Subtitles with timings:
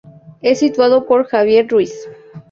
[0.41, 2.07] Es sustituido por Javier Ruiz.